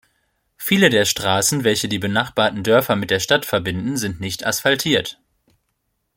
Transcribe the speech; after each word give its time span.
Viele 0.57 0.89
der 0.89 1.05
Straßen, 1.05 1.63
welche 1.63 1.87
die 1.87 1.99
benachbarten 1.99 2.63
Dörfer 2.63 2.95
mit 2.95 3.11
der 3.11 3.19
Stadt 3.19 3.45
verbinden, 3.45 3.97
sind 3.97 4.19
nicht 4.19 4.43
asphaltiert. 4.47 5.19